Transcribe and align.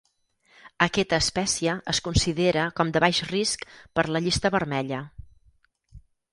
Aquesta 0.85 1.19
espècie 1.23 1.75
es 1.93 1.99
considera 2.07 2.65
com 2.81 2.95
de 2.97 3.03
Baix 3.07 3.21
Risc 3.29 3.69
per 3.99 4.09
la 4.15 4.25
Llista 4.27 4.55
Vermella. 4.59 5.07